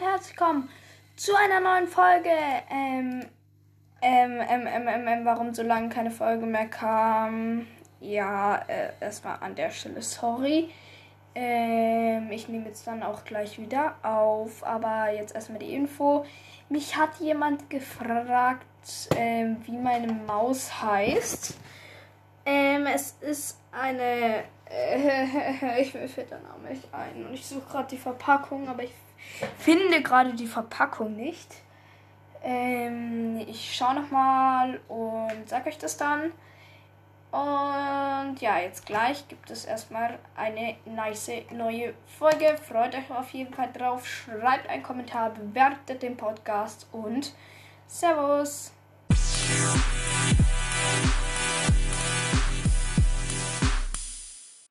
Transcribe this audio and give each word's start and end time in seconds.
herzlich 0.00 0.30
willkommen 0.30 0.70
zu 1.14 1.32
einer 1.36 1.60
neuen 1.60 1.86
Folge. 1.86 2.30
Ähm, 2.70 3.26
ähm, 4.00 4.40
ähm, 4.40 4.66
ähm, 4.66 4.88
ähm, 4.88 5.08
ähm 5.08 5.24
warum 5.26 5.52
so 5.52 5.62
lange 5.62 5.90
keine 5.90 6.10
Folge 6.10 6.46
mehr 6.46 6.68
kam. 6.68 7.66
Ja, 8.00 8.64
äh, 8.68 8.92
erstmal 8.98 9.40
an 9.40 9.54
der 9.56 9.68
Stelle 9.68 10.00
sorry. 10.00 10.70
Ähm, 11.34 12.30
ich 12.30 12.48
nehme 12.48 12.68
jetzt 12.68 12.86
dann 12.86 13.02
auch 13.02 13.26
gleich 13.26 13.60
wieder 13.60 13.96
auf, 14.02 14.64
aber 14.64 15.12
jetzt 15.12 15.34
erstmal 15.34 15.58
die 15.58 15.74
Info. 15.74 16.24
Mich 16.70 16.96
hat 16.96 17.16
jemand 17.20 17.68
gefragt, 17.68 18.64
ähm, 19.14 19.58
wie 19.66 19.76
meine 19.76 20.14
Maus 20.14 20.82
heißt. 20.82 21.58
Ähm, 22.44 22.86
es 22.86 23.16
ist 23.20 23.58
eine. 23.70 24.44
Äh, 24.68 25.80
ich 25.82 25.94
mir 25.94 26.08
fällt 26.08 26.30
der 26.30 26.40
Name 26.40 26.70
nicht 26.70 26.92
ein. 26.92 27.26
Und 27.26 27.34
ich 27.34 27.46
suche 27.46 27.68
gerade 27.70 27.88
die 27.88 27.98
Verpackung, 27.98 28.68
aber 28.68 28.82
ich 28.82 28.92
finde 29.58 30.02
gerade 30.02 30.34
die 30.34 30.46
Verpackung 30.46 31.16
nicht. 31.16 31.48
Ähm, 32.42 33.38
ich 33.46 33.74
schaue 33.74 33.94
nochmal 33.94 34.80
und 34.88 35.48
sage 35.48 35.68
euch 35.68 35.78
das 35.78 35.96
dann. 35.96 36.32
Und 37.30 38.36
ja, 38.40 38.58
jetzt 38.58 38.84
gleich 38.84 39.26
gibt 39.28 39.50
es 39.50 39.64
erstmal 39.64 40.18
eine 40.36 40.76
nice 40.84 41.30
neue 41.50 41.94
Folge. 42.18 42.58
Freut 42.58 42.94
euch 42.94 43.10
auf 43.10 43.30
jeden 43.30 43.54
Fall 43.54 43.72
drauf. 43.72 44.06
Schreibt 44.06 44.68
einen 44.68 44.82
Kommentar, 44.82 45.30
bewertet 45.30 46.02
den 46.02 46.16
Podcast 46.16 46.86
und 46.92 47.32
Servus. 47.86 48.72